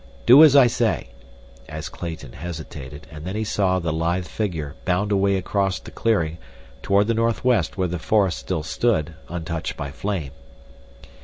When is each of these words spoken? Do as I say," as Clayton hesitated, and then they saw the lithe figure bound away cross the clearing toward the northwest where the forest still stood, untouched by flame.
Do 0.25 0.43
as 0.43 0.55
I 0.55 0.65
say," 0.65 1.09
as 1.69 1.87
Clayton 1.87 2.33
hesitated, 2.33 3.05
and 3.11 3.23
then 3.23 3.35
they 3.35 3.43
saw 3.43 3.77
the 3.77 3.93
lithe 3.93 4.25
figure 4.25 4.73
bound 4.83 5.11
away 5.11 5.39
cross 5.43 5.79
the 5.79 5.91
clearing 5.91 6.39
toward 6.81 7.05
the 7.05 7.13
northwest 7.13 7.77
where 7.77 7.87
the 7.87 7.99
forest 7.99 8.39
still 8.39 8.63
stood, 8.63 9.13
untouched 9.29 9.77
by 9.77 9.91
flame. 9.91 10.31